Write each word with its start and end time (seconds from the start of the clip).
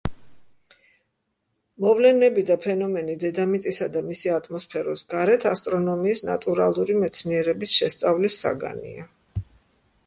მოვლენები 1.85 2.43
და 2.51 2.57
ფენომენი 2.63 3.17
დედამიწისა 3.25 3.89
და 3.97 4.03
მისი 4.07 4.33
ატმოსფეროს 4.39 5.05
გარეთ 5.15 5.47
ასტრონომიის 5.51 6.25
ნატურალური 6.33 6.99
მეცნიერების 7.05 7.79
შესწავლის 7.83 8.41
საგანია. 8.47 9.07